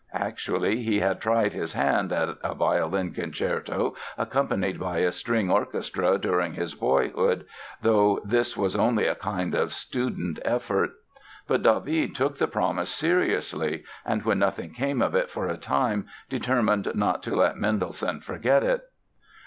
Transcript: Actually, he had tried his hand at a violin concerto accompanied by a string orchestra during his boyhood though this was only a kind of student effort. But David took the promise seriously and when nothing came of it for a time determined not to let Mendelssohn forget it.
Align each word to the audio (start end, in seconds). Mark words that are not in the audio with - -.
Actually, 0.17 0.81
he 0.81 0.99
had 0.99 1.21
tried 1.21 1.53
his 1.53 1.73
hand 1.73 2.11
at 2.11 2.35
a 2.43 2.55
violin 2.55 3.11
concerto 3.13 3.93
accompanied 4.17 4.79
by 4.79 4.97
a 4.97 5.11
string 5.11 5.51
orchestra 5.51 6.17
during 6.17 6.53
his 6.55 6.73
boyhood 6.73 7.45
though 7.83 8.19
this 8.25 8.57
was 8.57 8.75
only 8.75 9.05
a 9.05 9.13
kind 9.13 9.53
of 9.53 9.71
student 9.71 10.39
effort. 10.43 10.89
But 11.47 11.61
David 11.61 12.15
took 12.15 12.39
the 12.39 12.47
promise 12.47 12.89
seriously 12.89 13.83
and 14.03 14.23
when 14.23 14.39
nothing 14.39 14.73
came 14.73 15.03
of 15.03 15.13
it 15.13 15.29
for 15.29 15.47
a 15.47 15.55
time 15.55 16.07
determined 16.31 16.93
not 16.95 17.21
to 17.21 17.35
let 17.35 17.57
Mendelssohn 17.57 18.21
forget 18.21 18.63
it. 18.63 18.81